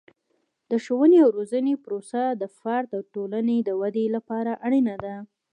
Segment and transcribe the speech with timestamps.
[0.69, 5.15] د ښوونې او روزنې پروسه د فرد او ټولنې د ودې لپاره اړینه ده.